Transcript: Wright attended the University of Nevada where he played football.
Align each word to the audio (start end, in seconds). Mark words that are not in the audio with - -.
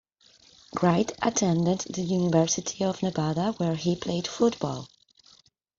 Wright 0.81 1.11
attended 1.21 1.81
the 1.81 2.01
University 2.01 2.83
of 2.85 3.03
Nevada 3.03 3.51
where 3.59 3.75
he 3.75 3.95
played 3.95 4.25
football. 4.27 4.87